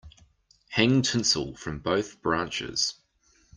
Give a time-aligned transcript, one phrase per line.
[0.69, 2.95] Hang tinsel from both branches.